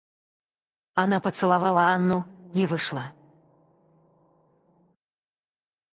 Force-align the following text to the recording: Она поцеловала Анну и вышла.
Она 0.95 1.19
поцеловала 1.19 1.83
Анну 1.93 2.25
и 2.55 2.65
вышла. 2.65 3.13